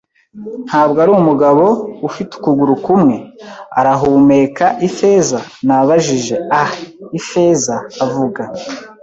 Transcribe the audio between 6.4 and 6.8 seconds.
“Ah,